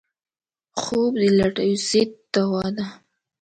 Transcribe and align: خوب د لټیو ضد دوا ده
خوب 0.81 1.11
د 1.21 1.23
لټیو 1.37 1.75
ضد 1.87 2.11
دوا 2.33 2.65
ده 2.75 2.85